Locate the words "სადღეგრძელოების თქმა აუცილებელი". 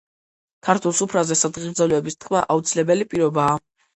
1.41-3.09